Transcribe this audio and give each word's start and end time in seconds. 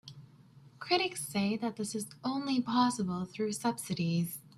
Critics 0.79 1.27
say 1.27 1.55
that 1.57 1.75
this 1.75 1.93
is 1.93 2.07
only 2.23 2.59
possible 2.59 3.23
through 3.23 3.51
subsidies. 3.51 4.39